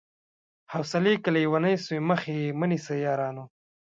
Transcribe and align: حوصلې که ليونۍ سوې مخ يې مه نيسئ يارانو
حوصلې 0.73 1.13
که 1.23 1.29
ليونۍ 1.35 1.75
سوې 1.85 1.99
مخ 2.09 2.21
يې 2.35 2.41
مه 2.59 2.65
نيسئ 2.69 2.97
يارانو 3.07 3.43